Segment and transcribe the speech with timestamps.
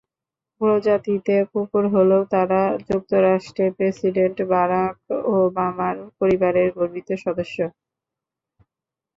[0.61, 4.95] প্রজাতিতে কুকুর হলেও তারা যুক্তরাষ্ট্রের প্রেসিডেন্ট বারাক
[5.33, 7.57] ওবামার পরিবারের গর্বিত সদস্য।